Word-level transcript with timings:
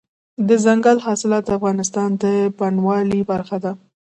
دځنګل 0.47 0.97
حاصلات 1.05 1.43
د 1.45 1.49
افغانستان 1.59 2.09
د 2.23 2.25
بڼوالۍ 2.57 3.21
برخه 3.31 3.57
ده. 3.63 3.71